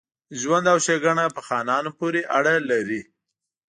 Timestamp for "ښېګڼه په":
0.85-1.41